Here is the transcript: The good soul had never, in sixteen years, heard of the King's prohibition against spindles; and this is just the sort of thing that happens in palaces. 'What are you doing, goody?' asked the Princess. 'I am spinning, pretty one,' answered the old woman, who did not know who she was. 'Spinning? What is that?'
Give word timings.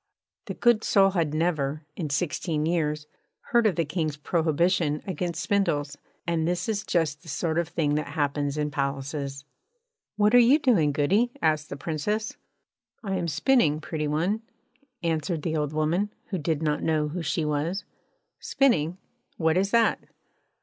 The 0.45 0.55
good 0.55 0.83
soul 0.83 1.11
had 1.11 1.31
never, 1.31 1.85
in 1.95 2.09
sixteen 2.09 2.65
years, 2.65 3.05
heard 3.51 3.67
of 3.67 3.75
the 3.75 3.85
King's 3.85 4.17
prohibition 4.17 5.03
against 5.05 5.43
spindles; 5.43 5.95
and 6.25 6.47
this 6.47 6.67
is 6.67 6.83
just 6.83 7.21
the 7.21 7.27
sort 7.27 7.59
of 7.59 7.67
thing 7.67 7.93
that 7.93 8.07
happens 8.13 8.57
in 8.57 8.71
palaces. 8.71 9.45
'What 10.15 10.33
are 10.33 10.39
you 10.39 10.57
doing, 10.57 10.91
goody?' 10.91 11.29
asked 11.39 11.69
the 11.69 11.77
Princess. 11.77 12.35
'I 13.03 13.15
am 13.15 13.27
spinning, 13.27 13.79
pretty 13.79 14.07
one,' 14.07 14.41
answered 15.03 15.43
the 15.43 15.55
old 15.55 15.71
woman, 15.71 16.09
who 16.29 16.39
did 16.39 16.63
not 16.63 16.81
know 16.81 17.09
who 17.09 17.21
she 17.21 17.45
was. 17.45 17.83
'Spinning? 18.39 18.97
What 19.37 19.55
is 19.55 19.69
that?' 19.69 19.99